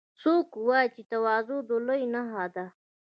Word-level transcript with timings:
څوک 0.21 0.47
وایي 0.67 0.87
چې 0.95 1.01
تواضع 1.11 1.57
د 1.69 1.71
لویۍ 1.87 2.03
نښه 2.13 2.45
ده 2.55 2.65